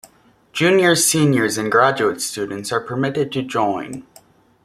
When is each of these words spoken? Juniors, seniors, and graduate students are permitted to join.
Juniors, 0.51 1.05
seniors, 1.05 1.59
and 1.59 1.71
graduate 1.71 2.21
students 2.21 2.71
are 2.71 2.79
permitted 2.81 3.31
to 3.33 3.43
join. 3.43 4.03